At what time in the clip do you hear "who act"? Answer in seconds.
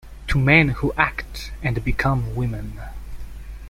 0.69-1.51